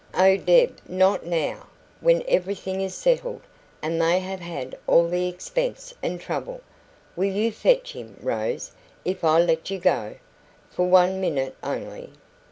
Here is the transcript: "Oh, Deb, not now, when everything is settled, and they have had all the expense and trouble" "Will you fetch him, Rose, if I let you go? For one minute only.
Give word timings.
"Oh, 0.15 0.35
Deb, 0.35 0.79
not 0.87 1.27
now, 1.27 1.67
when 1.99 2.23
everything 2.27 2.81
is 2.81 2.95
settled, 2.95 3.43
and 3.83 4.01
they 4.01 4.17
have 4.17 4.39
had 4.39 4.75
all 4.87 5.07
the 5.07 5.29
expense 5.29 5.93
and 6.01 6.19
trouble" 6.19 6.61
"Will 7.15 7.29
you 7.31 7.51
fetch 7.51 7.93
him, 7.93 8.17
Rose, 8.19 8.71
if 9.05 9.23
I 9.23 9.37
let 9.39 9.69
you 9.69 9.77
go? 9.77 10.15
For 10.71 10.87
one 10.87 11.21
minute 11.21 11.55
only. 11.61 12.13